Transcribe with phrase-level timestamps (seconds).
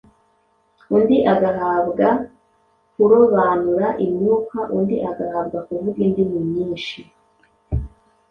[0.95, 2.07] undi agahabwa
[2.93, 6.99] kurobanura imyuka, undi agahabwa kuvuga indimi nyinshi